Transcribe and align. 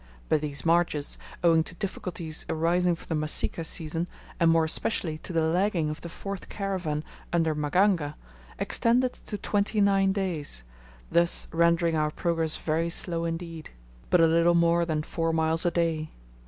But 0.29 0.41
these 0.41 0.65
marches, 0.65 1.19
owing 1.43 1.63
to 1.63 1.75
difficulties 1.75 2.43
arising 2.49 2.95
from 2.95 3.05
the 3.07 3.13
Masika 3.27 3.63
season, 3.63 4.09
and 4.39 4.49
more 4.49 4.65
especially 4.65 5.19
to 5.19 5.31
the 5.31 5.43
lagging 5.43 5.91
of 5.91 6.01
the 6.01 6.09
fourth 6.09 6.49
caravan 6.49 7.03
under 7.31 7.53
Maganga, 7.53 8.15
extended 8.57 9.13
to 9.13 9.37
twenty 9.37 9.79
nine 9.79 10.11
days, 10.11 10.63
thus 11.11 11.47
rendering 11.51 11.95
our 11.95 12.09
progress 12.09 12.57
very 12.57 12.89
slow 12.89 13.25
indeed 13.25 13.69
but 14.09 14.19
a 14.19 14.25
little 14.25 14.55
more 14.55 14.85
than 14.85 15.03
four 15.03 15.31
miles 15.33 15.67
a 15.67 15.71
day. 15.71 16.09